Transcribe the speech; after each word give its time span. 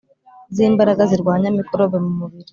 Zimbaraga 0.55 1.03
zirwanya 1.11 1.49
mikorobe 1.57 1.97
mumubiri 2.05 2.49